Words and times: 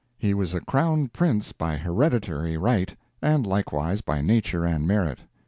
He 0.17 0.33
was 0.33 0.55
a 0.55 0.61
Crown 0.61 1.09
Prince 1.09 1.51
by 1.51 1.77
hereditary 1.77 2.57
right, 2.57 2.95
and 3.21 3.45
likewise 3.45 4.01
by 4.01 4.19
nature 4.19 4.65
and 4.65 4.87
merit. 4.87 5.19